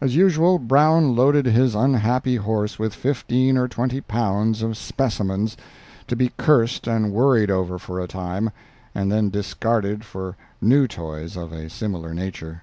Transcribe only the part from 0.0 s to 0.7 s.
As usual,